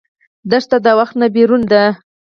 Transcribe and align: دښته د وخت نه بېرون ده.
دښته 0.49 0.77
د 0.85 0.87
وخت 0.99 1.15
نه 1.21 1.27
بېرون 1.35 1.61
ده. 1.71 1.83